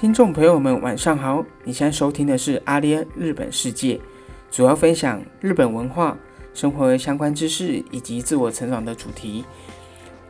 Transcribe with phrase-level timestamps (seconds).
[0.00, 1.44] 听众朋友们，晚上好！
[1.62, 4.00] 你现在收听的是阿联日本世界，
[4.50, 6.16] 主要分享日本文化、
[6.54, 9.44] 生活相关知识以及自我成长的主题。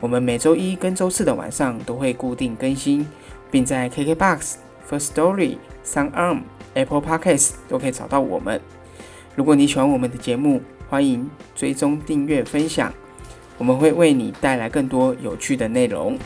[0.01, 3.07] 我们每周一跟周四的晚上都会固定更新，
[3.49, 4.55] 并在 KKBOX、
[4.89, 6.41] First Story、SoundArm、
[6.73, 8.59] Apple Podcasts 都可以找到我们。
[9.37, 12.91] 如果你喜欢我们的节目，欢迎追踪、订阅、分享，
[13.57, 16.19] 我们会为你带来更多有趣的内容。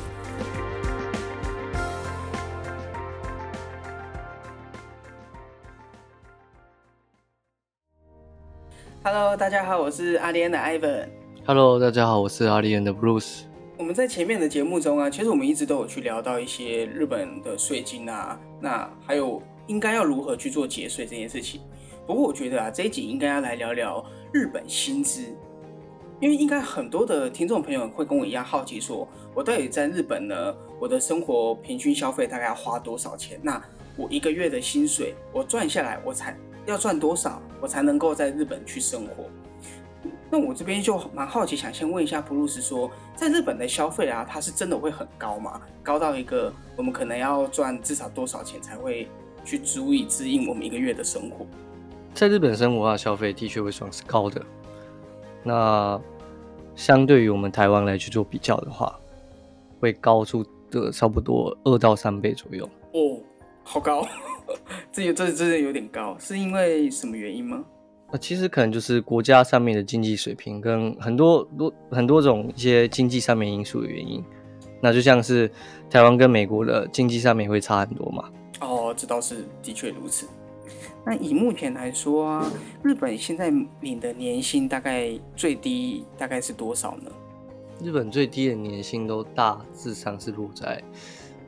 [9.17, 11.07] Hello，大家好，我是阿联的 Ivan。
[11.45, 13.43] Hello，大家好，我是阿丽安的 Bruce。
[13.77, 21.61] 我们在前面的节目中啊，其实我们一直都有去聊到一些日本的税金啊，那还有应该要如何去做节税这件事情。
[22.05, 25.21] 不过我觉得啊，这一集应该要来聊聊日本薪资，
[26.19, 33.39] 因为应该很多的听众朋友会跟我一样好奇说，我到底在日本呢，我的生活平均消费大概要花多少钱？
[33.41, 33.63] 那
[33.95, 39.25] 我一个月的薪水我赚下来，我才要赚多少，我才能够在日本去生活？
[40.29, 45.61] 那我这边就蛮好奇，想先问一下布鲁斯说，在日本的消费啊，它是真的会很高吗？
[45.81, 49.07] 高到一个我们可能要赚至少多少钱才会
[49.43, 51.45] 去足以支应我们一个月的生活？
[52.13, 54.41] 在日本生活啊消费的确会算是高的。
[55.43, 55.99] 那
[56.75, 58.99] 相对于我们台湾来去做比较的话，
[59.79, 62.69] 会高出的差不多二到三倍左右。
[62.93, 63.19] 哦，
[63.67, 64.07] 好高，
[64.93, 67.65] 这这这有点高，是因为什么原因吗？
[68.11, 74.23] 那其实可能就是国家上面的经济水平跟很多多很多种一些经济上面因素的原因。
[74.81, 75.49] 那就像是
[75.89, 78.29] 台湾跟美国的经济上面会差很多嘛。
[78.61, 80.27] 哦，这倒是的确如此。
[81.03, 82.51] 那以目前来说啊，
[82.83, 87.11] 日本现在领的年薪大概最低大概是多少呢？
[87.83, 90.81] 日本最低的年薪都大致上是落在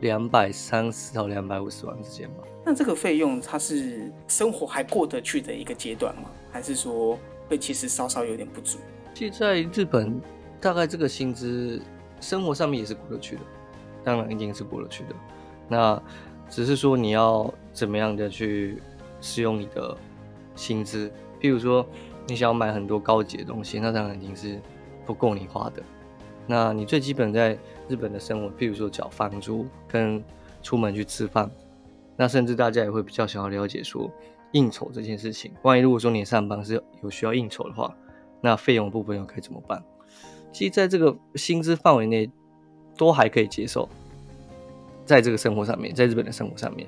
[0.01, 2.43] 两百三十到两百五十万之间吧。
[2.65, 6.29] 那这个费用它是生活还过得去的一个阶段吗？
[6.51, 7.17] 还是说
[7.47, 8.77] 会其实稍稍有点不足？
[9.13, 10.21] 其实在日本，
[10.59, 11.81] 大概这个薪资
[12.19, 13.41] 生活上面也是过得去的，
[14.03, 15.15] 当然一定是过得去的。
[15.67, 16.01] 那
[16.49, 18.81] 只是说你要怎么样的去
[19.21, 19.97] 使用你的
[20.55, 21.09] 薪资，
[21.41, 21.85] 譬如说
[22.27, 24.59] 你想要买很多高级的东西，那当然已经是
[25.05, 25.81] 不够你花的。
[26.45, 27.57] 那你最基本在
[27.87, 30.23] 日本的生活，譬如说缴房租跟
[30.61, 31.49] 出门去吃饭，
[32.15, 34.11] 那甚至大家也会比较想要了解说
[34.51, 35.51] 应酬这件事情。
[35.61, 37.95] 万一如果说你上班是有需要应酬的话，
[38.41, 39.83] 那费用部分又该怎么办？
[40.51, 42.29] 其实在这个薪资范围内
[42.97, 43.87] 都还可以接受，
[45.05, 46.87] 在这个生活上面，在日本的生活上面。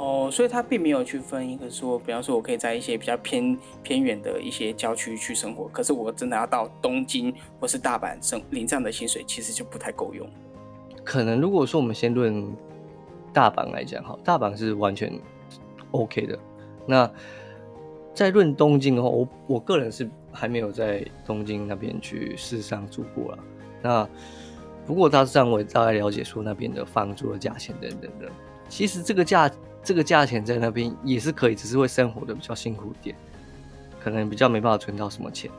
[0.00, 7.30] 哦，所以他并没有去分一个说，比方说我可以在一些比较偏偏远的一些郊区去生活，可是我真的要到东京
[7.60, 10.26] 或是大阪生领这样的薪水，其实就不太够用。
[11.04, 12.50] 可能如果说我们先论
[13.30, 15.12] 大阪来讲，哈，大阪是完全
[15.90, 16.38] OK 的。
[16.86, 17.10] 那
[18.14, 23.38] 在论东京的话，我我个人是还没有在东京那边去事实上住过了。
[23.82, 24.08] 那
[24.86, 28.32] 不过大致上我也大概了解说那边的房租的价钱等等的。
[28.70, 29.50] 其实这个价
[29.82, 33.16] 这个价钱在那边也是可以，只是会生活的比较辛苦一点，
[33.98, 35.50] 可能比较没办法存到什么钱。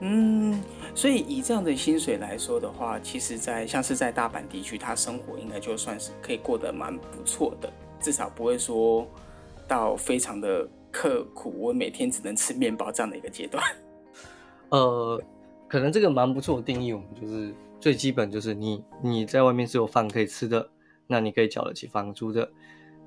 [0.00, 0.62] 嗯，
[0.94, 9.08] 所以以这样的薪水来说的话，其实在像是在大阪地区，他生活应该就算是可以过得蛮不错的，至少不会说
[9.66, 13.64] 到非常的刻苦，我每天只能吃面包这样的一个阶段。
[14.68, 15.18] 呃，
[15.66, 20.68] 可能这个蛮不错的定义，我们就是最基本就是你你在外面是有饭可以吃的，
[21.06, 22.46] 那你可以缴得起房租的，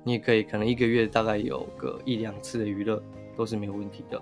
[0.02, 3.02] 你也可以可能一个月大概有个一两次的娱乐
[3.36, 4.20] 都是没有问题的。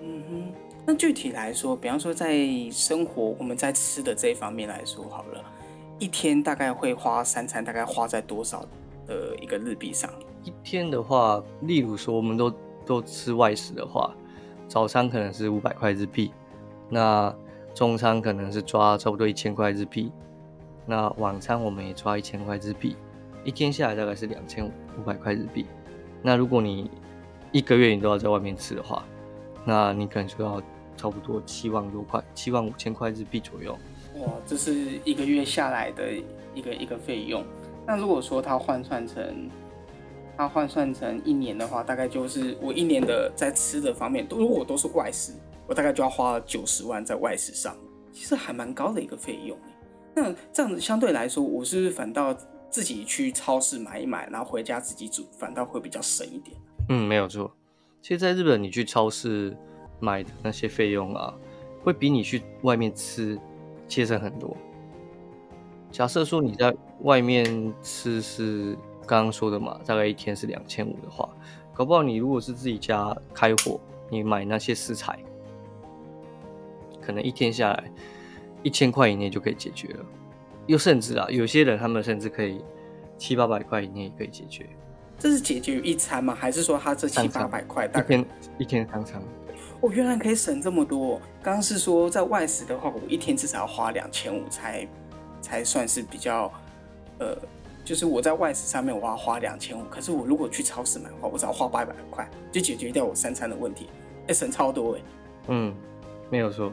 [0.00, 0.52] 嗯哼，
[0.86, 5.44] 那具体来说，比方说在生活我们在吃的这一方面来说好了，
[5.98, 8.64] 一天大概会花三餐，大概花在多少
[9.06, 10.10] 的一个日币上？
[10.44, 12.52] 一天的话，例如说我们都
[12.84, 14.14] 都吃外食的话，
[14.68, 16.30] 早餐可能是五百块日币，
[16.88, 17.34] 那
[17.74, 20.12] 中餐可能是抓差不多一千块日币，
[20.86, 22.96] 那晚餐我们也抓一千块日币，
[23.44, 25.66] 一天下来大概是两千五五百块日币。
[26.22, 26.90] 那如果你
[27.52, 29.04] 一个月你都要在外面吃的话，
[29.64, 30.60] 那你可能就要
[30.96, 33.76] 差不多七万多块，七万五千块日币左右。
[34.18, 36.12] 哇，这是一个月下来的
[36.54, 37.44] 一个一个费用。
[37.86, 39.48] 那如果说它换算成
[40.36, 45.32] 它换算成一年的话，大概就是我一年的在吃的方面，都如果我都是外食，
[45.66, 47.76] 我大概就要花九十万在外食上，
[48.12, 49.56] 其实还蛮高的一个费用。
[50.14, 52.34] 那这样子相对来说，我是反倒
[52.70, 56.56] 自己去超市买一买，然后回家自己煮，反倒会比较省一点？
[56.88, 57.50] 嗯，没有错。
[58.02, 59.56] 其实，在日本，你去超市
[59.98, 61.34] 买的那些费用啊，
[61.82, 63.38] 会比你去外面吃
[63.88, 64.56] 节省很多。
[65.90, 68.76] 假设说你在外面吃是
[69.06, 71.28] 刚刚说的嘛，大概一天是两千五的话，
[71.72, 73.80] 搞不好你如果是自己家开火，
[74.10, 75.18] 你买那些食材，
[77.00, 77.90] 可能一天下来
[78.62, 80.04] 一千块以内就可以解决了。
[80.66, 82.60] 又甚至啊，有些人他们甚至可以
[83.16, 84.66] 七八百块以内也可以解决。
[85.18, 86.34] 这是解决一餐吗？
[86.34, 88.26] 还是说他这七八百块大一天
[88.58, 89.22] 一天三餐？
[89.80, 91.20] 哦，原来可以省这么多。
[91.42, 94.86] 刚刚是说在外食的话，我一天至少要花两千五才
[95.40, 96.52] 才算是比较，
[97.18, 97.36] 呃，
[97.84, 103.88] 就是我在外食上面我要花两千五，可是我如果去超市买的话，我只要花八百块就解决掉我三餐的问题，
[104.28, 105.00] 哎，省超多哎。
[105.48, 105.74] 嗯，
[106.30, 106.72] 没有错。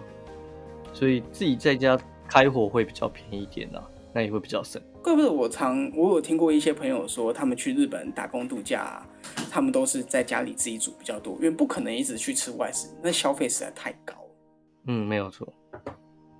[0.94, 1.98] 所以自己在家
[2.34, 4.82] 开火会比较便宜一点啊，那也会比较省。
[5.04, 9.06] 怪不得我常我有听过一些朋友说，他们去日本打工度假，
[9.52, 14.16] 他们都是在家里自己煮比较多，因为不可能一直去吃外食，那消费实在太高。
[14.88, 15.48] 嗯，没有错。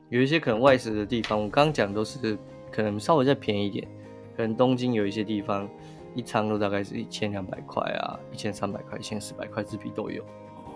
[0.10, 2.36] 有一些可能外食的地方，我刚刚讲都是
[2.72, 3.88] 可能稍微再便宜一点，
[4.36, 5.70] 可能东京有一些地方
[6.16, 10.24] 一餐都大概是一千两百块啊，一千三百块、一千四百块日币都有。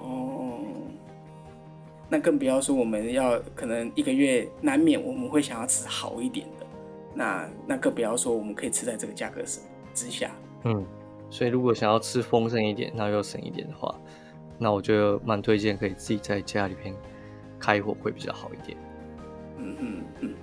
[0.03, 0.59] 哦，
[2.09, 6.65] 那更不要说我们要可能一个月难免我们会想要吃好一点的。
[7.13, 9.59] 那那更不要说，我们可以吃在这个价格之
[9.93, 10.31] 之下。
[10.63, 10.85] 嗯，
[11.29, 13.93] 所以如果想要吃丰盛一点，那又省一点的话，
[14.57, 16.93] 那我觉得蛮推荐可以自己在家里边
[17.59, 18.77] 开火会比较好一点。
[19.57, 20.33] 嗯嗯嗯。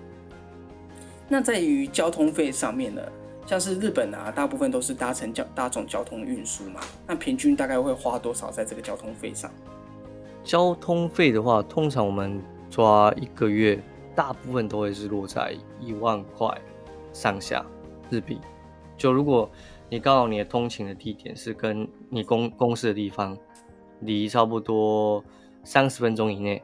[1.28, 3.00] 那在于交通费上面呢，
[3.46, 9.50] 像是日本啊，大部分都是搭乘交大众交通运输嘛，那平均大概会花多少在这个交通费上？
[10.44, 13.82] 交通费的话，通常我们抓一个月。
[14.16, 16.48] 大部分都会是落在一万块
[17.12, 17.66] 上下
[18.10, 18.38] 日币。
[18.96, 19.50] 就如果
[19.90, 23.36] 你刚好你的通勤的地点是跟你公公司的地方
[23.98, 25.20] 离差不多
[25.64, 26.62] 三十分钟以内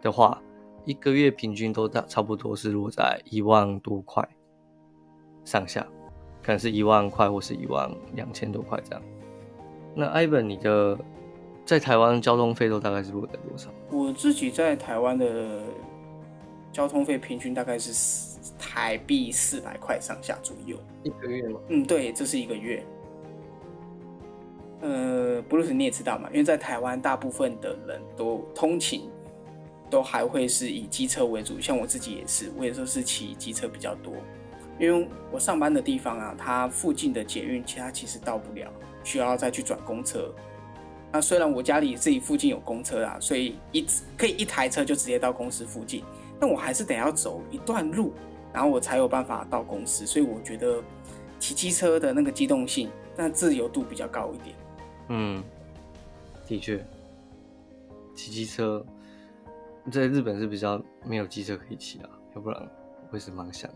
[0.00, 0.40] 的话，
[0.86, 4.26] 一个月平均都大差不多是落在一万多块
[5.44, 5.86] 上下，
[6.42, 9.02] 可能是一万块或是一万两千多块这样。
[9.94, 10.98] 那 Ivan，你的
[11.66, 13.68] 在台湾交通费都大概是落在多少？
[13.90, 15.60] 我自己在台湾的。
[16.72, 21.58] 交通费平均大概是台币四百块上下左右，一个月吗？
[21.68, 22.84] 嗯，对，这是一个月。
[24.82, 29.08] 呃，布鲁斯你也知道嘛，因为在台湾大部分的人都通勤
[29.88, 34.12] 都还会是以机车为主，像我自己也是，我也说是骑机车比较多，
[34.78, 38.70] 因为我上班的地方啊，它附近的捷运其他其实到不了，
[39.02, 40.30] 需要再去转公车。
[41.12, 43.86] 那虽然我家里自己附近有公车啊，所以一
[44.18, 46.04] 可以一台车就直接到公司附近。
[46.38, 48.12] 但我还是得要走一段路，
[48.52, 50.82] 然后我才有办法到公司，所以我觉得
[51.38, 54.54] 骑机车的那个机动性，那自由度比较高一点。
[55.08, 55.42] 嗯，
[56.46, 56.84] 的确，
[58.14, 58.84] 骑机车
[59.90, 62.68] 在日本是比较没有机车可以骑啊，要不然
[63.08, 63.70] 会是蛮想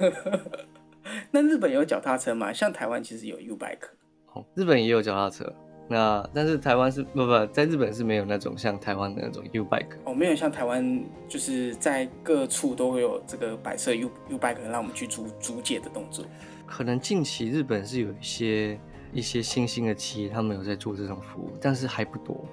[0.00, 0.10] 的。
[1.30, 2.50] 那日本有脚踏车吗？
[2.54, 3.90] 像台湾其实有 U bike。
[4.38, 5.52] 哦，日本也有脚踏车。
[5.90, 16.26] 那但是台湾是不不在日本是没有那种像台湾的那种 U bike 哦，没有像台湾就是在各处都会有这个摆设 U U bike 让我们去租租借的动作。
[16.66, 18.78] 可能近期日本是有一些
[19.14, 22.44] 一些新兴的企业，他们有在做这种服务，但是还不多。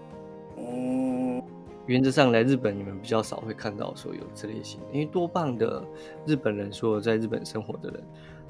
[0.55, 1.43] 哦，
[1.87, 5.83] 原则上来日本你们比较少会看到说有这类型，因为多半的
[6.25, 8.01] 日本人说在日本生活的人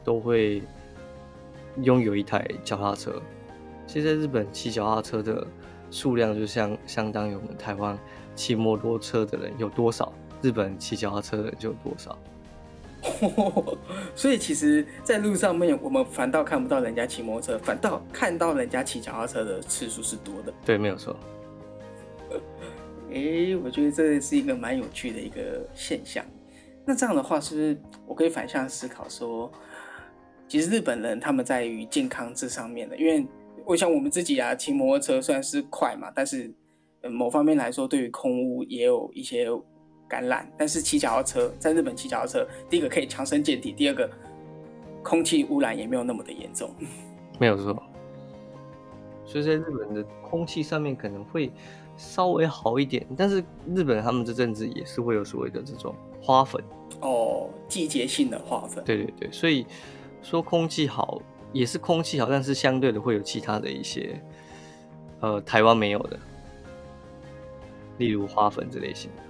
[0.04, 0.62] 都会
[1.82, 3.22] 拥有一台脚踏车。
[3.88, 5.46] 现在日本骑脚踏车的
[5.92, 7.98] 数量就像相当于我们台湾
[8.36, 12.18] 骑摩托车的人有多少，日本骑脚踏车的人就有多少。
[14.16, 20.52] 所以其实，在路上面，我们反倒看不到人家骑摩托车，反倒看到人家骑脚踏车的次数是多的。
[20.66, 21.16] 对，没有错。
[23.12, 26.26] 哎，我觉得这是一个蛮有趣的一个现象。
[26.84, 27.78] 那这样的话，是不是
[28.08, 29.52] 我可以反向思考说，
[30.48, 33.26] 其实日本人他们在于健康这上面的，因为。
[33.68, 36.54] 我想我们自己啊，骑摩托车虽然是快嘛，但是
[37.10, 39.48] 某方面来说，对于空污也有一些
[40.08, 40.48] 感染。
[40.56, 44.08] 但是骑脚踏车，在日本骑脚踏车，第一个可以强身健体，第二个
[45.02, 46.70] 空气污染也没有那么的严重。
[47.40, 47.82] 没有错。
[49.26, 51.52] 所以在日本的空气上面可能会
[51.98, 56.64] 稍微好一点，但是日本他们这阵子也是会有所谓的这种花粉
[57.02, 58.84] 哦，季节性的花粉。
[58.84, 59.66] 对对对，所以
[60.26, 61.22] 说空气好。
[61.54, 64.22] 也是空气好，但是相对的会有其他的一些，
[65.22, 66.20] 呃，台湾没有的，
[67.98, 69.24] 例如花粉这类型的。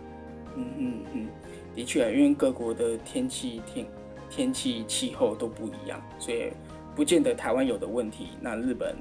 [0.55, 1.27] 嗯嗯嗯，
[1.75, 3.85] 的确，因为各国的天气天
[4.27, 6.51] 天气气候都不一样，所以
[6.95, 8.95] 不见得台湾有的问题，那日本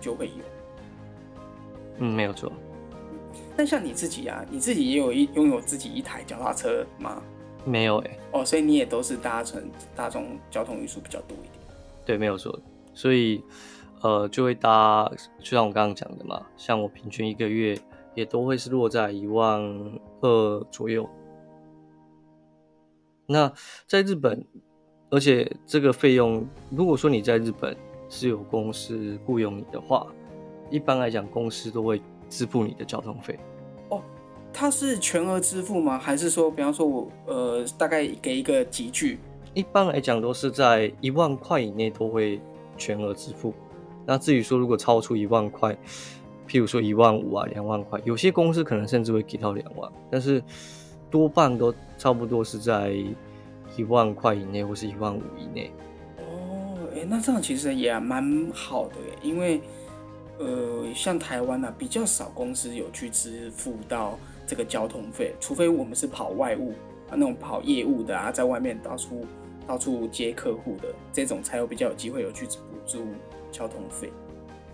[0.00, 0.44] 就会有。
[1.98, 2.50] 嗯，没有错。
[3.54, 7.22] 那像你自己啊，你自己也有一拥有自己一台脚踏车吗？
[7.64, 9.62] 没有哎、哦，所以你也都是搭乘
[9.96, 11.52] 大众交通运输比较多一点。
[12.04, 12.58] 对，没有错。
[12.92, 13.42] 所以
[14.02, 17.78] 呃，就会搭，就像我刚刚讲的嘛，像我平均一个月
[18.14, 19.60] 也都会是落在一万
[20.20, 21.08] 二左右。
[23.26, 23.50] 那
[23.86, 24.44] 在日本，
[25.10, 27.74] 而且这个费用，如果说你在日本
[28.10, 30.06] 是有公司雇佣你的话，
[30.70, 33.38] 一般来讲公司都会支付你的交通费。
[34.54, 35.98] 它是全额支付吗？
[35.98, 39.18] 还是说，比方说我呃大概给一个集聚？
[39.52, 42.40] 一般来讲都是在一万块以内都会
[42.76, 43.52] 全额支付。
[44.06, 45.76] 那至于说如果超出一万块，
[46.46, 50.42] 譬如说一万五啊、两万块，有些公司可能甚至会给到两万，但是
[51.10, 52.94] 多半都差不多是在
[53.76, 55.72] 一万块以内或是一万五以内。
[56.18, 59.60] 哦，哎，那这样其实也蛮好的耶，因为
[60.38, 66.72] 呃，像台湾啊，比较少公司有去支付到这个交通费，除非我们是跑外务
[67.08, 69.24] 啊，那种跑业务的啊，在外面到处
[69.66, 73.04] 到处接客户的这种，才有比较有机会有去补助
[73.50, 74.10] 交通费，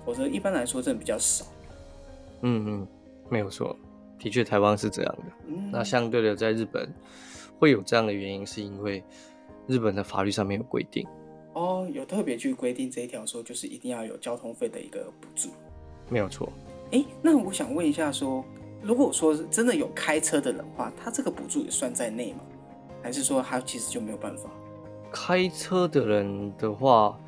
[0.04, 1.44] 否则一般来说真的比较少。
[2.42, 2.86] 嗯嗯，
[3.28, 3.76] 没有错，
[4.18, 5.24] 的确台湾是这样的。
[5.48, 6.92] 嗯，那相对的，在日本
[7.58, 9.02] 会有这样的原因，是因为
[9.66, 11.06] 日本的法律上面有规定。
[11.52, 15.50] 哦，有特别去规定这一条，说就是一定要有交通费的一个补助。
[16.08, 16.50] 没有错，
[16.92, 18.44] 哎，那我想问一下说
[18.82, 22.40] 如果说是真的有开车的人的话，他这个补助也算在内吗？
[23.02, 24.50] 还是说他其实就没有办法？
[25.12, 27.18] 开车的人的话，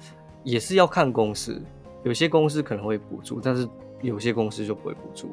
[0.45, 1.61] 也是要看公司，
[2.05, 3.69] 有些公司可能会补助，但是
[4.01, 5.31] 有些公司就不会补助。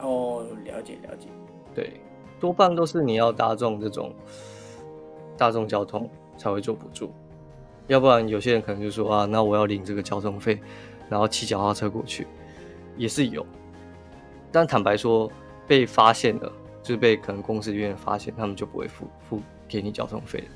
[0.00, 1.28] 哦，了解了解。
[1.74, 2.00] 对，
[2.38, 4.14] 多半都是你要大众这种
[5.36, 7.10] 大众交通才会做补助，
[7.88, 10.60] 要不然有些人可能就说啊，那我要领这个交通费，
[11.08, 12.26] 然后骑脚踏车过去，
[12.96, 13.44] 也是有。
[14.50, 15.30] 但坦白说，
[15.68, 16.50] 被发现了，
[16.82, 20.46] 就是被可能公司里面发现，他们就不会付付给你交通费了。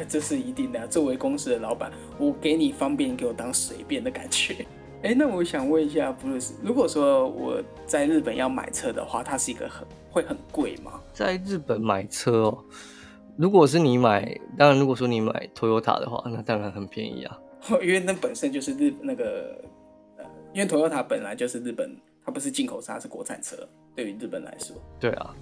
[0.08, 0.86] 这是一定的啊。
[0.86, 4.64] 作为公司的老板，我给你方便，你给我当随便的感觉。
[5.02, 11.00] 哎，那我想问一下，布鲁斯，如果说我在日本要买车的话，它是一个很会很贵吗？
[11.12, 12.64] 在日本买车哦，
[13.36, 17.38] 如果是你买，当然如果说你买 Toyota 的话，那当然很便宜啊。
[17.82, 19.60] 因为那本身就是日那个
[20.16, 23.56] 呃，因为 Toyota 本来就是日本，它不是进口车，它是国产车。
[23.94, 25.34] 对于日本来说，对啊，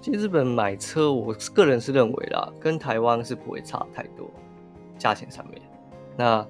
[0.00, 4.30] 其实日本买车，我个人是认为啦，跟台湾是不会差太多，
[4.96, 5.60] 价钱上面。
[6.16, 6.46] 那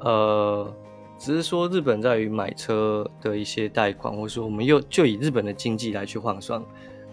[0.00, 0.74] 呃，
[1.18, 6.62] 只是说日本在于买车的一些贷款，或者说我们又就以日本的经济来去换算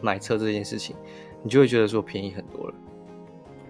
[0.01, 0.95] 买车这件事情，
[1.43, 2.73] 你就会觉得说便宜很多了。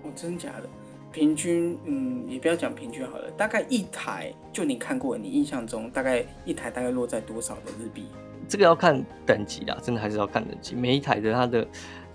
[0.03, 0.69] 哦，真假的？
[1.15, 8.03] 平均，嗯，也不要讲平均好了，大概一台，就你看过，你印象中大概一台大概落在多少的日币？
[8.49, 10.75] 这个要看等级啦，真的还是要看等级。
[10.75, 11.65] 每一台的它的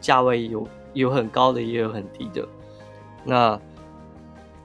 [0.03, 2.47] 价位有有很高的，也有很低的。
[3.25, 3.59] 那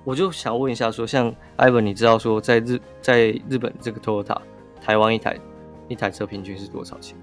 [0.03, 4.37] 我就想问一下说像 Ivan，你知道说在日在日本这个 Toyota
[4.81, 5.39] 台湾一台
[5.87, 7.17] 一台车平均是多少钱？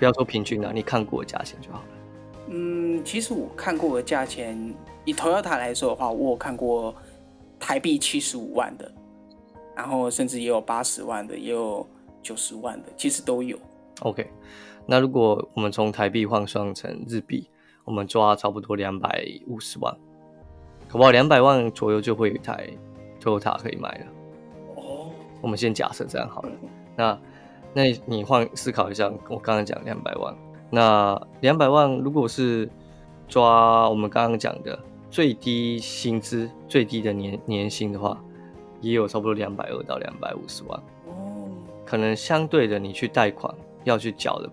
[0.00, 1.95] 不要说平均啦，你看过价钱就好了。
[2.48, 4.74] 嗯，其实我看过的价钱，
[5.04, 6.94] 以 Toyota 来说的话，我有看过
[7.58, 8.90] 台币七十五万的，
[9.74, 11.86] 然后甚至也有八十万的，也有
[12.22, 13.58] 九十万的，其实都有。
[14.00, 14.30] OK，
[14.86, 17.48] 那如果我们从台币换算成日币，
[17.84, 19.92] 我们抓差不多两百五十万，
[20.88, 21.10] 好不好？
[21.10, 22.68] 两百万左右就会有一台
[23.20, 24.06] Toyota 可以买了。
[24.76, 25.10] 哦，
[25.40, 26.50] 我们先假设这样好了。
[26.62, 27.18] 嗯那
[27.74, 30.34] 那你换思考一下，我刚刚讲两百万，
[30.70, 32.68] 那两百万如果是
[33.28, 34.78] 抓我们刚刚讲的
[35.10, 38.20] 最低薪资、最低的年年薪的话，
[38.80, 40.78] 也有差不多两百二到两百五十万。
[41.06, 41.48] 哦，
[41.84, 43.52] 可能相对的，你去贷款
[43.84, 44.50] 要去缴的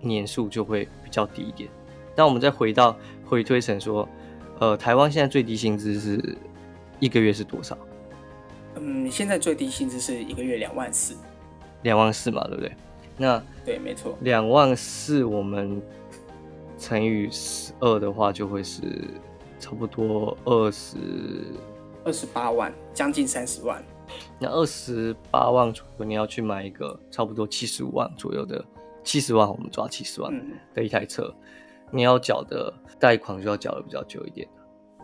[0.00, 1.70] 年数就会比较低一点。
[2.14, 4.06] 那我们再回到回推成说，
[4.58, 6.36] 呃，台湾现在最低薪资是
[7.00, 7.78] 一个月是多少？
[8.76, 11.14] 嗯，现在最低薪资是一个月两万四，
[11.82, 12.72] 两万四嘛，对不对？
[13.22, 14.18] 那对，没错。
[14.22, 15.80] 两万四我们
[16.76, 18.82] 乘以十二的话，就会是
[19.60, 20.96] 差不多二十。
[22.04, 23.80] 二十八万，将近三十万。
[24.40, 28.64] 那二十八万左右，你要去买一个差不多七十五万左右的，
[29.04, 31.32] 七十万我们抓七十万嗯，的一台车，
[31.92, 34.48] 你要缴的贷款就要缴的比较久一点，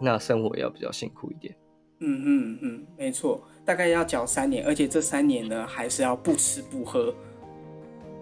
[0.01, 1.55] 那生活也要比较辛苦一点。
[2.01, 7.15] 嗯嗯嗯，没错，大概要缴三年，而且这三年呢，还是要不吃不喝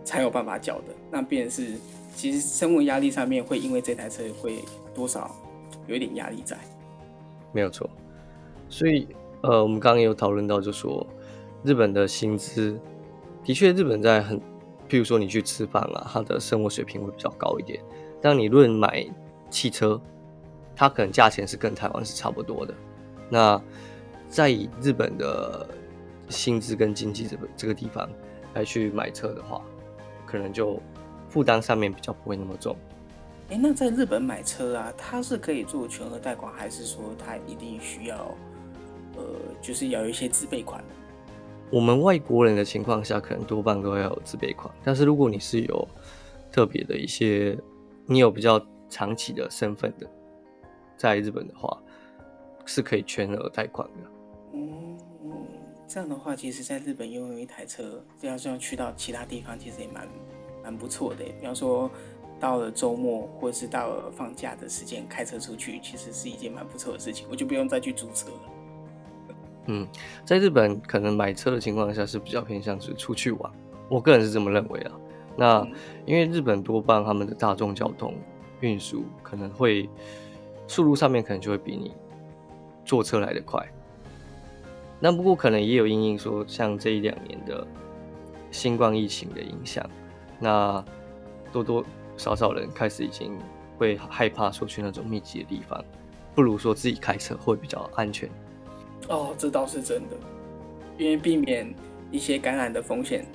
[0.07, 0.95] 才有办法缴的。
[1.11, 1.75] 那便是，
[2.15, 5.37] 其实生活压力上面会因为这台车会多少
[5.87, 6.57] 有一点压力在。
[7.53, 7.91] 没有错。
[8.69, 9.07] 所以，
[9.43, 11.07] 呃，我们刚刚有讨论到，就说
[11.63, 12.79] 日本的薪资
[13.45, 14.39] 的确，日本在很，
[14.89, 17.79] 譬如说你去吃饭啊，它的生活水平会比较高一点。
[18.23, 19.07] 但你论买
[19.51, 20.01] 汽车，
[20.75, 22.75] 它可能价钱是跟台湾是差不多的。
[23.29, 23.61] 那
[24.29, 25.67] 在以日本的
[26.29, 28.09] 薪资跟经济这个这个地方
[28.55, 29.63] 来去买车的话，
[30.27, 30.81] 可能就
[31.29, 32.77] 负担上面比较不会那么重。
[33.49, 38.35] 哎，那在日本买车啊，它是可以做全额贷款，还是说它一定需要，
[39.17, 39.25] 呃，
[39.63, 40.83] 就是要有一些自备款？
[41.71, 44.73] 我们外国人的情况下，可能多半都要有自备款。
[44.83, 45.89] 但是如果你是有
[46.51, 47.57] 特别的一些，
[48.05, 50.09] 你有比较长期的身份的，
[50.97, 51.77] 在日本的话，
[52.65, 54.11] 是可以全额贷款的。
[55.87, 60.09] 嗯，这样的话，其实在日本拥有一台车，这样这样去到其他地方，其实也蛮
[60.65, 61.25] 蛮不错的。
[61.25, 61.91] 比方说。
[62.39, 68.41] 到了周末或者是到了放假的时间，开车出去其实是一件蛮不错的事情，我就不用再去租车了。
[69.69, 69.89] 嗯，
[70.23, 73.51] 在日本可能买车的情况下是比较偏向是出去玩，
[73.89, 74.93] 我个人是这么认为啊。
[75.35, 75.67] 那
[76.05, 78.15] 因为日本多半他们的大众交通
[78.61, 79.89] 运输可能会
[80.69, 81.95] 速度上面可能就会比你
[82.85, 83.67] 坐车来的快。
[85.01, 87.67] 那不过可能也有因应说像这一两年的
[88.51, 89.89] 新冠疫情的影响，
[90.39, 90.85] 那
[91.53, 91.85] 多多。
[92.19, 93.39] 少少人开始已经
[93.77, 95.85] 会害怕说去那种密集的地方，
[96.35, 98.27] 不如说自己开车会比较安全。
[99.11, 100.17] 哦，这倒是真的，
[100.97, 101.75] 因为避免
[102.11, 103.27] 一些感染的风险，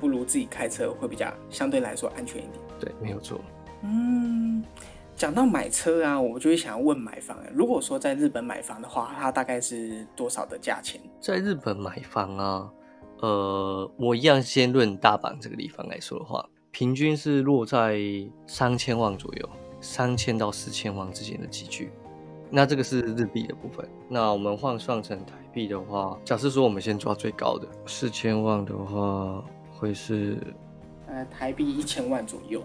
[0.00, 2.54] 不如自己开车会比较相对来说安全一点。
[2.80, 3.38] 对，没有错。
[3.82, 4.64] 嗯，
[5.20, 7.36] 讲到买车啊，我就会想要问买房。
[7.52, 10.98] 如果说在日本买房的话，它大概是多少的价钱？
[11.20, 12.70] 在日本买房啊，
[13.18, 16.48] 呃，我一样先论大阪这个地方来说的话。
[16.70, 18.00] 平均是落在
[18.46, 19.50] 三千万左右，
[19.82, 21.92] 三千到四千万之间的集聚。
[22.48, 23.86] 那这个是日币的部分。
[24.08, 30.38] 那我们换算成台币的话，假设说我们先抓最高的四千万的话，会是
[31.08, 32.62] 呃台币一千万左右。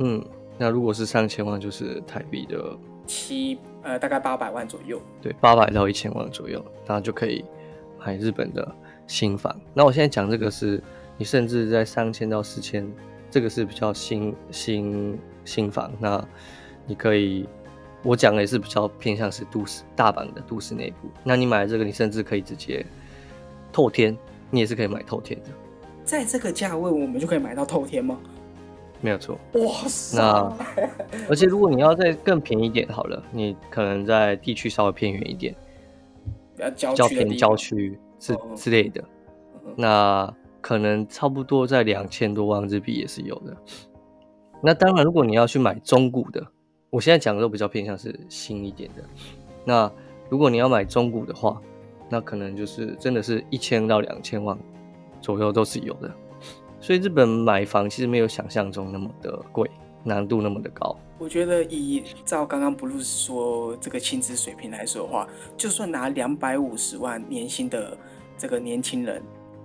[0.00, 0.24] 嗯，
[0.58, 5.00] 那如果是三千万，就是台币的七呃大概八百万左右。
[5.22, 7.44] 对，八百到一千万左右，那就可以
[8.04, 8.74] 买日本的
[9.06, 9.54] 新房。
[9.72, 10.82] 那我现在讲这个是。
[11.20, 12.88] 你甚至在三千到四千，
[13.28, 15.90] 这个是比较新新新房。
[15.98, 16.24] 那
[16.86, 17.44] 你可以，
[18.04, 21.08] 我讲的也是比较偏向是都市大阪的都市内部。
[21.24, 22.86] 那你买这个，你甚至可以直接
[23.72, 24.16] 透天，
[24.48, 25.48] 你也是可以买透天的。
[26.04, 28.16] 在这个价位，我们就可以买到透天吗？
[29.00, 29.38] 没有错。
[29.54, 30.18] 哇塞！
[30.18, 30.56] 那
[31.28, 35.54] 而且如果你要再更便宜一点，好了，你可能在地区稍微偏远一点，
[36.56, 39.04] 比较郊区、郊区之之类的，
[39.76, 40.34] 那。
[40.60, 43.56] 可能差不多在两千多万日币也是有的。
[44.60, 46.44] 那当然，如果你要去买中古的，
[46.90, 49.02] 我现在讲的都比较偏向是新一点的。
[49.64, 49.90] 那
[50.28, 51.62] 如果你要买中古的话，
[52.10, 54.58] 那可能就是真的是一千到两千万
[55.22, 56.12] 左右都是有的。
[56.80, 59.70] 所以日本买房其实没有想象中那么的贵，
[60.04, 60.96] 难度那么的高。
[61.18, 67.96] 我觉得以照刚刚 Bruce 说这个薪资水平来说的话，就算拿两百五十万年薪的
[68.36, 69.22] 这个年轻人。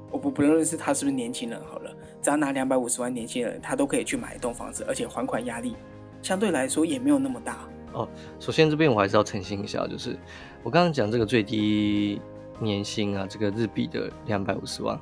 [0.09, 5.75] 我不不论是他是不是年轻人好了，只要拿两百五十万年轻人，他都可以去买一栋房子，而且还款压力
[6.21, 8.07] 相对来说也没有那么大哦。
[8.39, 10.15] 首先这边我还是要澄清一下，就是
[10.61, 12.21] 我刚刚讲这个最低
[12.59, 14.99] 年薪啊，这个日币的两百五十万，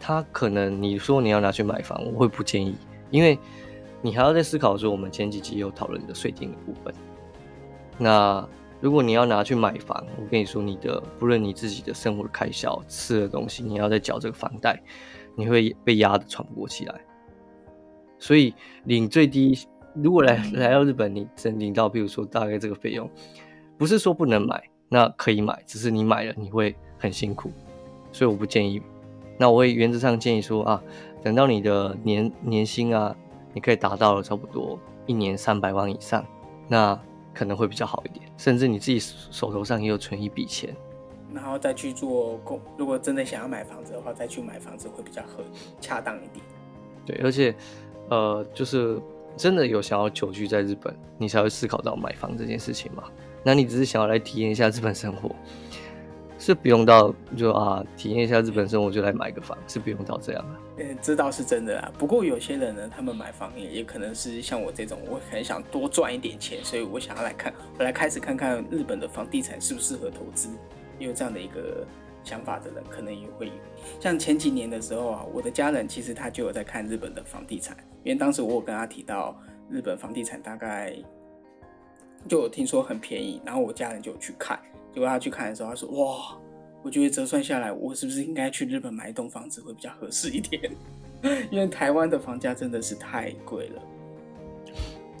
[0.00, 2.74] 他可能你说你要拿去买房，我会不建议，
[3.10, 3.38] 因为
[4.02, 6.92] 你还要在思考说我们前几集有讨论的税金的部分，
[7.98, 8.48] 那。
[8.82, 14.82] 如果你要拿去买房，我跟你说，你的不论你自己的生活的开销、吃的东西，你要再缴这个房贷，
[15.36, 16.98] 你会被压得喘不过气来。
[18.18, 23.06] 所以领最低，如果来来到日本，你真领到，比如说大概这个费用，
[23.76, 27.52] 不是说不能买，那可以买，只是你买了你会很辛苦，
[28.10, 28.80] 所以我不建议。
[29.40, 30.80] 那我会原则上建议说啊，
[31.24, 33.16] 等到你的年年薪啊，
[33.52, 36.24] 你可以达到了差不多一年三百万以上，
[36.68, 36.96] 那。
[37.32, 40.74] 可能会比较好一点，甚至你自己手头上也有存一笔钱，
[41.32, 42.60] 然后再去做工。
[42.76, 45.44] 如果真的想要买房子的话，再去买房子会比较合
[45.80, 46.44] 恰当一点。
[47.06, 47.54] 对，而且，
[48.08, 49.00] 呃，就是
[49.36, 53.04] 真的有想要久居在日本，你才会思考到买房这件事情嘛。
[53.44, 55.30] 那你只是想要来体验一下日本生活。
[56.40, 60.82] 是不用到就啊体验一下日本生活就来买个房，是不用到这样的。
[60.82, 61.92] 嗯，这倒是真的啊。
[61.98, 70.48] 不过有些人呢，他们买房也也可能是像我这种，我很想多赚一点钱，所以我想要来看，我来开始看看日本的房地产适不适合投资。
[70.98, 71.86] 有这样的一个
[72.24, 73.52] 想法的人，可能也会有。
[74.00, 80.96] 像前几年的时候啊，我的家人其实他就有在看日本的房地产，因为当时我有跟他提到日本房地产大概
[82.26, 84.58] 就有听说很便宜，然后我家人就去看。
[84.92, 86.36] 结果他去看的时候，他说：“哇，
[86.82, 90.70] 我觉得折算下来，我是不是应该去日本买一栋房子会比较合适一点？
[91.50, 93.82] 因为台湾的房价真的是太贵了。”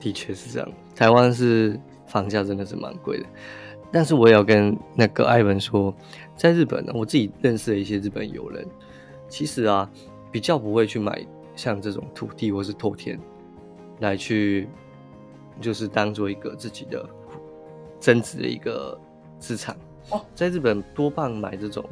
[0.00, 3.26] 的确是这样，台湾是房价真的是蛮贵的。
[3.92, 5.94] 但是我也要跟那个艾文说，
[6.36, 8.66] 在日本呢，我自己认识的一些日本友人，
[9.28, 9.90] 其实啊，
[10.30, 13.18] 比较不会去买像这种土地或是透田
[13.98, 14.68] 来去，
[15.60, 17.04] 就是当做一个自己的
[17.98, 18.98] 增值的一个
[19.40, 19.76] 资产。
[20.10, 21.84] 哦，在日本多半买这种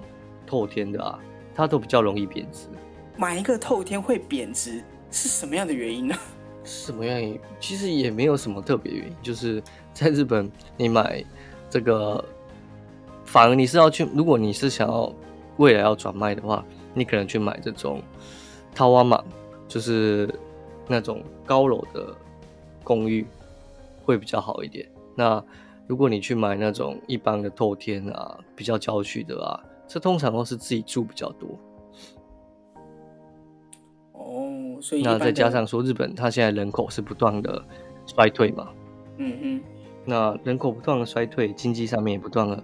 [0.46, 1.18] 透天的啊，
[1.54, 2.68] 它都比较容易贬值。
[3.16, 4.80] 买一个透天会贬值
[5.10, 6.14] 是什么样的原因呢？
[6.62, 7.40] 什么原因？
[7.58, 9.60] 其实也没有什么特别原因，就是
[9.92, 11.24] 在日本你买。
[11.70, 12.24] 这个
[13.26, 15.12] 反而你是要去，如果你是想要
[15.58, 18.00] 未来要转卖的话，你可能去买这种
[18.74, 19.22] 套瓦马，
[19.68, 20.34] 就是
[20.86, 22.16] 那种高楼的
[22.82, 23.26] 公寓
[24.02, 24.88] 会比较好一点。
[25.14, 25.44] 那
[25.88, 31.58] 如果你去买那种一般的透天啊，比较郊区的啊，这通常都是自己住比较多。
[34.12, 37.64] 哦，所以那再加上说日本它现在人口是不断的
[38.06, 38.68] 衰退嘛，
[39.16, 39.62] 嗯嗯。
[40.04, 42.62] 那人口不断的衰退，经济上面也不断的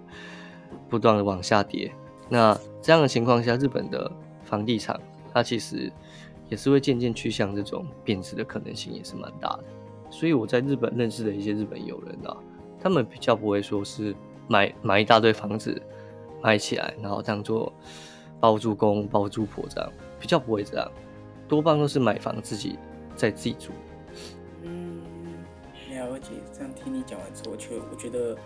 [0.88, 1.92] 不断的往下跌。
[2.28, 4.10] 那这样的情况下，日本的
[4.44, 4.98] 房地产
[5.32, 5.90] 它其实
[6.48, 9.64] 也是会渐渐趋向这种贬值的可能性也是蛮大的。
[10.10, 12.36] 所以我在日本认识的一些日本友人啊，
[12.84, 14.14] 他们比较不会说是
[14.46, 15.80] 买买一大堆房子
[16.42, 17.72] 买起来，然后当做
[18.38, 20.86] 包租公包租婆这样，比较不会这样，
[21.48, 22.78] 多半都是买房自己
[23.16, 23.70] 在自己住。
[24.64, 25.00] 嗯
[25.90, 28.36] 了解，这样听你讲完之后，却我觉得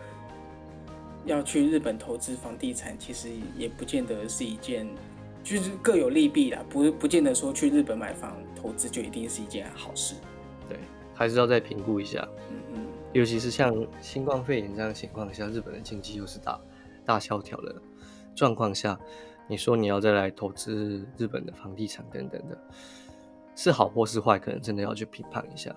[1.25, 4.87] 要去日本投资房地产，其实也不见得是一件，
[5.43, 10.15] 就是各有利弊啦，不不见得说去日本买房投资就一定是一件好事。
[10.69, 10.79] 对，
[11.13, 12.25] 还是要再评估一下。
[13.13, 16.61] 尤其是像新冠肺炎这样的情况下，日本的经济又是大
[17.05, 17.75] 大萧条的
[18.35, 18.99] 状况下，
[19.49, 22.59] 你说你要再来投资日本的房地产等等的，
[23.57, 25.75] 是好或是坏，可能真的要去评判一下。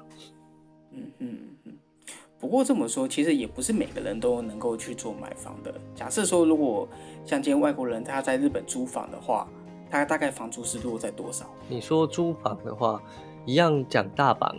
[0.92, 1.74] 嗯嗯嗯，
[2.38, 5.74] 不过这么说，其实也不是每个人都能够去做买房的。
[5.96, 6.86] 假设说，如果
[7.26, 9.48] 像今天外国人他在日本租房的话，
[9.90, 11.46] 他大概房租是落在多少？
[11.70, 13.02] 你说租房的话，
[13.46, 14.54] 一样讲大阪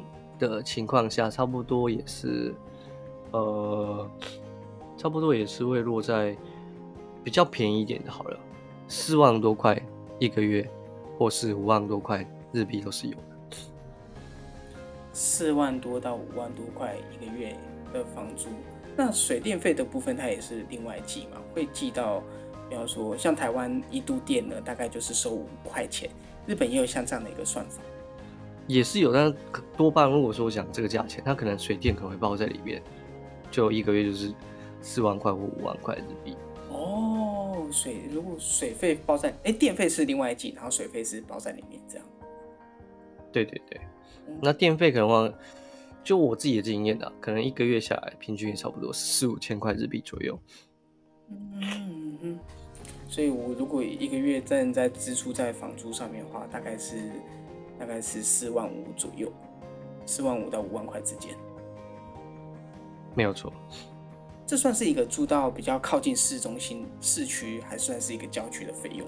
[0.48, 2.54] 的情况下，差不多也是，
[3.30, 4.08] 呃，
[4.96, 6.36] 差不多也是会落在
[7.22, 8.38] 比较便宜一点的，好了，
[8.88, 9.80] 四万多块
[10.18, 10.68] 一个月，
[11.18, 13.56] 或是五万多块日币都是有的。
[15.12, 17.56] 四万多到五万多块一个月
[17.92, 18.48] 的房租，
[18.96, 21.36] 那水电费的部分它也是另外计嘛？
[21.54, 22.22] 会计到，
[22.68, 26.10] 比方说像台湾一度电呢，大概就是收五块钱。
[26.46, 27.80] 日本也有像这样的一个算法，
[28.66, 29.34] 也是有，但
[29.76, 32.82] 多半如果说讲这个价钱，它可能水电可能会包在里面，
[33.50, 34.32] 就一个月就是
[34.80, 36.36] 四万块或五万块日币。
[36.70, 42.06] 哦，水如果水费包在，哎，电费是另外计，然后水费是包在里面这样。
[43.32, 43.80] 对对对。
[44.40, 45.30] 那电费可能话，
[46.04, 50.38] 就我自己的经验啊，可能一个月下来平均也差不多四五千块日币左右。
[51.30, 52.38] 嗯嗯，
[53.08, 56.96] 所以我如果一个月正在支出在房租上面的话，大概是
[57.82, 59.28] 大概是四万五左右，
[60.06, 61.34] 四万五到五万块之间。
[63.12, 63.52] 没有错，
[64.46, 69.04] 这算是一个住到比较靠近市中心市区，还算是一个郊区的费用。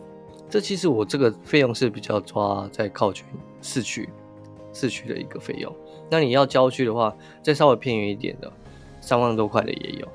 [0.51, 3.25] 这其实我这个费用是比较抓在靠近
[3.63, 4.09] 市区。
[4.73, 5.73] 市区的一个费用，
[6.11, 8.53] 那你要郊区的话，再稍微偏远一点的，
[9.01, 10.09] 三万多块的也有。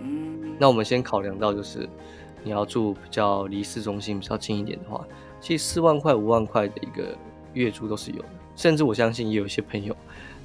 [0.00, 1.88] 嗯，那我们先考量到就是
[2.42, 5.06] 你要住比较离市中心比较近一点的话，
[5.40, 7.16] 其实四万块、五万块的一个
[7.58, 9.96] 月租都是有的，甚至我相信也有一些朋友，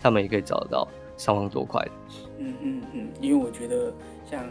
[0.02, 1.92] 他们也可以找得到三万多块的。
[2.40, 3.94] 嗯嗯嗯，因为我觉得
[4.30, 4.48] 像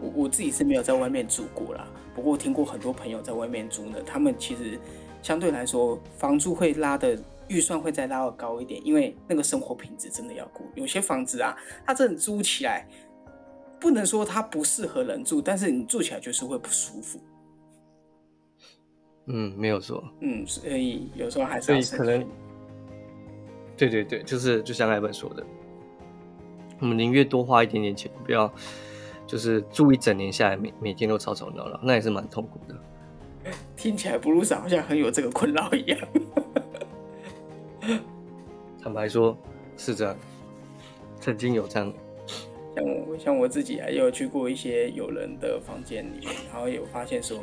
[0.00, 4.78] 我我自己是没有在外面住过啦，不过听过很多朋友在外面住呢，他们其实
[5.22, 7.18] 相对来说房租会拉的。
[7.50, 10.66] 预算会再拉到高一点，因为那个生活品质真的要顾。
[10.74, 11.56] 有些房子啊，
[11.86, 12.86] 它真的租起来，
[13.80, 17.18] 不能说它不适合人住，但是你住起来就是会不舒服。
[19.28, 20.02] 嗯，没有错。
[20.20, 22.26] 嗯，所以有时候还是要可能。
[23.76, 25.46] 对对对，就是就像艾文说的，
[26.80, 28.52] 我们宁愿多花一点点钱，不要
[29.26, 32.74] 就是住一整年下来，每每天都吵吵闹闹，那也是蛮痛苦的。
[33.76, 35.98] 听起来布鲁斯好像很有这个困扰一样。
[38.82, 39.36] 坦白说，
[39.76, 40.16] 是这样，
[41.20, 41.92] 曾经有这样，
[42.74, 47.38] 像我像我自己啊，也有去过一些有人的房间里面，然后有发现说，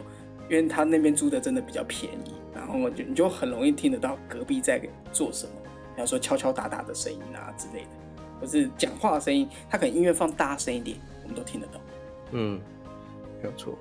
[0.50, 4.82] 因为他那边租的真的比较便宜，然后就你就很容易听得到隔壁在
[5.12, 5.52] 做什么，
[5.94, 7.90] 比方说敲敲打打的声音啊之类的，
[8.40, 11.80] 或是讲话的声音，他可能音乐放大声一点，我们都听得到。
[12.32, 12.60] 嗯，
[13.42, 13.78] 没有错。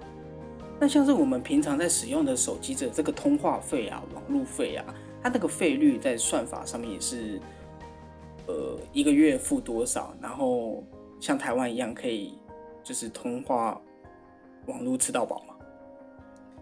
[0.81, 4.85] 那像是我们平常在使用的手机的这个通话费啊、网路费啊。
[5.23, 7.41] 它那个费率在算法上面也是，
[8.47, 10.85] 呃，一个月付多少，然后
[11.19, 12.39] 像台湾一样可以
[12.83, 13.81] 就是通话
[14.67, 15.54] 网络吃到饱吗？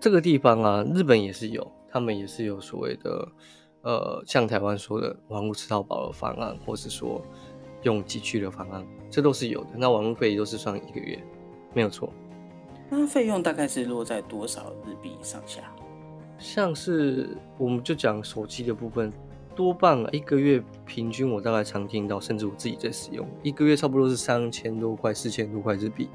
[0.02, 3.28] 这个地方啊，日本也是有，他们也是有所谓的，
[3.82, 7.22] 呃，像台湾说的玩物吃到饱的方案，或是说
[7.82, 9.68] 用集区的方案，这都是有的。
[9.76, 11.22] 那网络费都是算一个月，
[11.72, 12.12] 没有错。
[12.90, 15.72] 那费用大概是落在多少日币上下？
[16.36, 19.12] 像是我们就讲手机的部分，
[19.54, 26.08] 多半一个月平均我大概常听到，甚至我自己在使用，一个月差不多是三千多块、四千多块日币。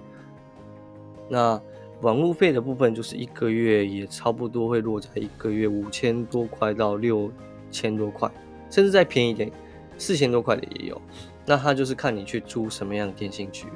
[1.29, 1.61] 那
[2.01, 7.31] 网络费的部分就是一个月也差不多会落在一个月五千多块到六
[7.71, 8.29] 千多块，
[8.69, 9.51] 甚至再便宜一点，
[9.97, 11.01] 四千多块的也有。
[11.45, 13.67] 那它就是看你去租什么样的电信局，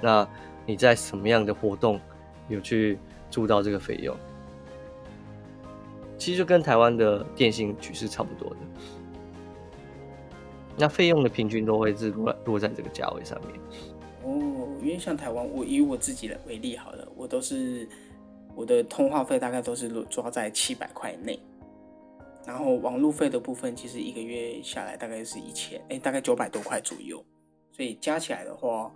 [0.00, 0.26] 那
[0.64, 2.00] 你在什么样的活动
[2.48, 2.98] 有去
[3.30, 4.16] 租到这个费用，
[6.16, 8.56] 其实就跟台湾的电信局是差不多的。
[10.78, 13.60] 那费用的平均都会是落落在这个价位上面。
[14.26, 17.88] 哦，因为像台湾，我以我自己的为例好了，我都是
[18.56, 21.38] 我的通话费大概都是抓在七百块内，
[22.44, 27.24] 然后网路费的部分其实一个月下来大概是一千，哎，大概九百多块左右，
[27.70, 28.90] 所以加起来的话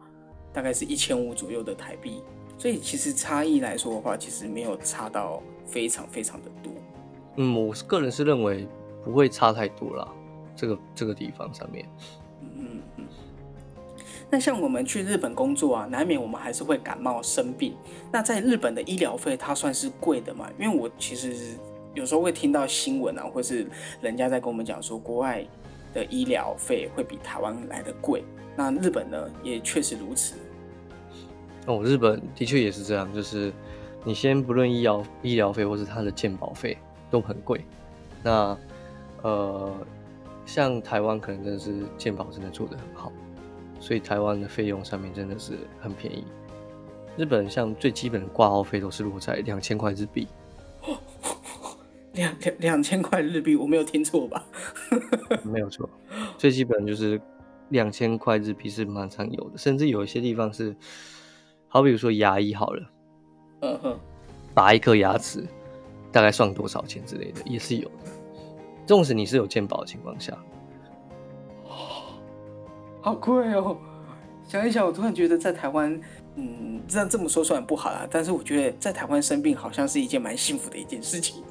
[0.53, 2.21] 大概是一千五左右的台币，
[2.59, 6.73] 所以其实差异来说的话，其实没有差到非常非常的多。
[7.37, 8.67] 嗯，我个人是认为
[9.05, 10.13] 不会差太多啦，
[10.57, 11.87] 这个这个地方上面。
[14.31, 17.75] 那像我们去日本工作啊，难免我们还是会感冒生病。
[18.13, 20.49] 那在日本的医疗费，它算是贵的嘛？
[20.57, 21.35] 因为我其实
[21.95, 23.67] 有时候会听到新闻啊，或是
[24.01, 25.45] 人家在跟我们讲说，国外
[25.93, 28.23] 的医疗费会比台湾来的贵。
[28.57, 30.37] 那日本呢，也确实如此。
[31.67, 33.53] 哦，日本的确也是这样，就是
[34.05, 36.79] 你先不论医疗医疗费或是它的健保费
[37.11, 37.65] 都很贵。
[38.23, 38.57] 那
[39.23, 39.75] 呃，
[40.47, 43.13] 像台湾可能真的是健保真的做得很好。
[43.81, 46.25] 所以台湾的费用上面真的是很便宜。
[47.17, 50.29] 日本像最基本的挂号费都是落在两千块日币。
[52.13, 54.45] 两两两千块日币，我没有听错吧？
[55.45, 55.89] 没有错，
[56.37, 57.21] 最基本就是
[57.69, 60.77] 两千块日币是蛮常有的，甚至有一些地方是，
[61.69, 62.91] 好比如说牙医好了，
[63.61, 63.99] 嗯哼，
[64.53, 65.47] 拔一颗牙齿
[66.11, 68.11] 大概算多少钱之类的，也是有的。
[68.87, 70.37] 纵使你是有健保的情况下。
[73.01, 73.77] 好贵哦！
[74.47, 75.99] 想一想，我突然觉得在台湾，
[76.35, 81.43] 嗯，这样这么说虽然不好啦，但是我觉得在台湾生病好像是一件蛮幸福的一件事情。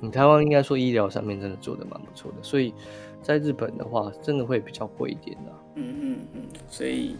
[0.00, 2.74] 你 台湾应该说医疗上面真的做的蛮不错的，所以
[3.22, 5.52] 在日本的话，真的会比较贵一点的。
[5.76, 7.16] 嗯嗯嗯，所以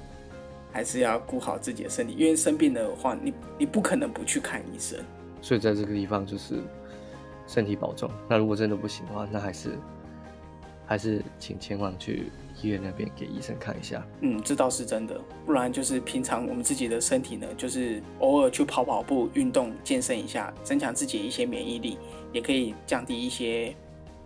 [0.70, 4.98] 还是要顾好自己的身体，因为生病的话，你你不可能不去看医生。
[5.40, 6.60] 所以在这个地方就是
[7.46, 8.10] 身体保重。
[8.28, 9.78] 那如果真的不行的话，那还是
[10.90, 12.24] 还是请前往去。
[12.62, 15.18] 医院那边给医生看一下，嗯，这倒是真的。
[15.46, 21.96] 不然就是平常我们自己的身体呢，就是偶尔去跑跑步、运动、健身一下，增强自己一些免疫力，
[22.34, 23.74] 也可以降低一些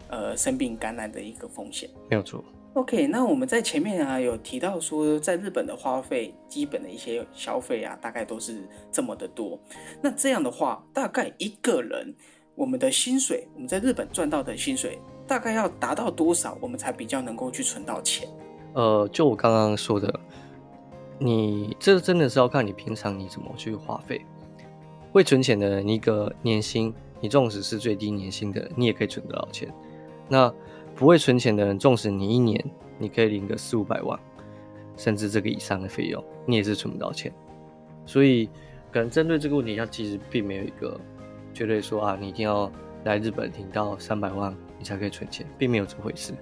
[0.09, 1.89] 呃生病感染的一个风险。
[2.11, 2.45] 没有错。
[2.73, 9.57] OK，那我们在前面啊有提到说，在日本的花费，基本的一些消费啊，大概都是这么的多。
[10.03, 12.13] 那这样的话，大概一个人
[12.57, 14.99] 我们的薪水，我们在日本赚到的薪水。
[15.27, 18.29] 大概要达到多少，我们才比较能够去存到钱？
[18.75, 20.21] 呃，就我刚刚说的，
[21.19, 24.21] 你这真的是要看你平常你怎么去花费。
[25.13, 29.73] 会存钱的人，一个年薪，你纵使是最低年薪的，你也可以存得到钱。
[30.29, 30.53] 那
[30.97, 32.63] 不会存钱的人，纵使你一年
[32.99, 34.19] 你可以领个四五百万，
[34.97, 37.33] 甚至这个以上的费用，你也是存不到钱。
[38.05, 38.49] 所以，
[38.91, 41.01] 可能针对这个问题，它其实并没有一个
[41.55, 42.71] 绝对说啊，你一定要
[43.05, 44.55] 来日本领到三百万。
[44.79, 46.33] 你才可以存钱，并没有这回事，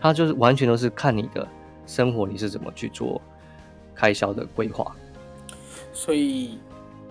[0.00, 1.46] 它就是完全都是看你的
[1.86, 3.20] 生活你是怎么去做
[3.94, 4.94] 开销的规划。
[5.92, 6.58] 所以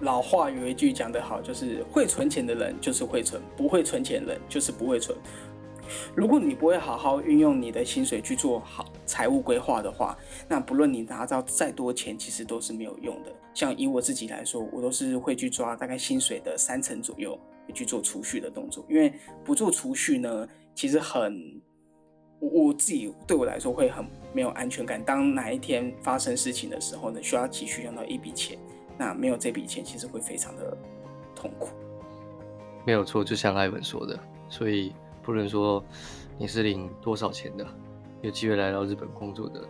[0.02, 5.18] 老话有一句讲得好，就是会存钱的人就是会存，不会存钱的人就是不会存。
[6.16, 10.16] 如果你不会好好运用你的薪水去做好财务规划的话，
[10.48, 13.32] 那不论你拿到再多钱，其实都是没有用的。
[13.56, 17.38] 像以我自己来说，我都是会去抓大概薪水的三成左右
[17.74, 19.12] 去做储蓄的动作，因为
[19.44, 20.48] 不做储蓄呢。
[20.80, 21.62] 其实很，
[22.40, 25.04] 我我自己对我来说会很没有安全感。
[25.04, 28.58] 当哪一天发生事情的时候呢，需要急需用到一笔钱，
[28.98, 30.78] 那没有这笔钱，其实会非常的
[31.36, 31.68] 痛苦。
[32.86, 35.84] 没有错，就像艾文说的，所以不能说
[36.38, 37.68] 你是领多少钱的，
[38.22, 39.62] 有机会来到日本工作的，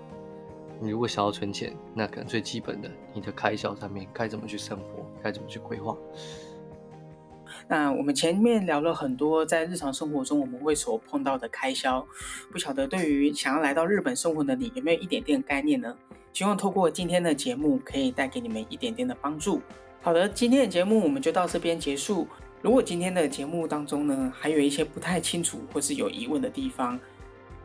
[0.80, 5.98] 你如果想要存钱，那可能最基本的，你的开销上面该怎么去生活，该怎么去规划。
[7.72, 12.04] 那我们前面聊了很多在日常生活中我们会所碰到的开销，
[12.52, 15.96] 不晓得对于想要来到日本生活的你有没有一点点概念呢？
[16.34, 19.62] 希望透过今天的节目可以带给你们一点点的帮助。
[20.02, 22.28] 好的，今天的节目我们就到这边结束。
[22.64, 27.00] 如果今天的节目当中呢，还有一些不太清楚或是有疑问的地方，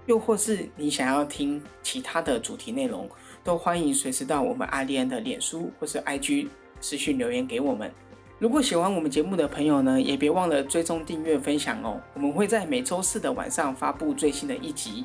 [0.05, 3.09] 又或是你想要听其他的主题内容，
[3.43, 7.90] 都欢迎随时到我们阿利安的脸书或是 IG 私讯留言给我们。
[8.38, 12.01] 如果喜欢我们节目的朋友呢，也别忘了追踪、订阅、分享哦。
[12.14, 15.05] 我们会在每周四的晚上发布最新的一集。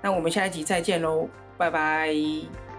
[0.00, 2.71] 那我们下一集再见喽，拜拜。